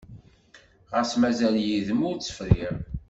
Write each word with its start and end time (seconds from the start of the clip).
Xas 0.89 1.11
mazal 1.21 1.55
yid-m 1.65 2.01
ur 2.09 2.15
tt-friɣ. 2.17 2.75